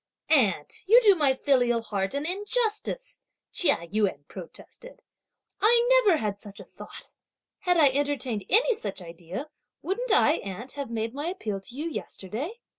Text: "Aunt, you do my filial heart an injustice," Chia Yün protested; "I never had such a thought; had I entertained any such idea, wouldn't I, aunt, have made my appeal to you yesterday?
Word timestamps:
"Aunt, 0.31 0.81
you 0.87 0.99
do 1.03 1.13
my 1.13 1.35
filial 1.35 1.83
heart 1.83 2.15
an 2.15 2.25
injustice," 2.25 3.19
Chia 3.51 3.85
Yün 3.87 4.27
protested; 4.27 5.03
"I 5.61 6.01
never 6.07 6.17
had 6.17 6.41
such 6.41 6.59
a 6.59 6.63
thought; 6.63 7.11
had 7.59 7.77
I 7.77 7.89
entertained 7.89 8.45
any 8.49 8.73
such 8.73 8.99
idea, 8.99 9.51
wouldn't 9.83 10.11
I, 10.11 10.37
aunt, 10.37 10.71
have 10.71 10.89
made 10.89 11.13
my 11.13 11.27
appeal 11.27 11.61
to 11.61 11.75
you 11.75 11.87
yesterday? 11.87 12.61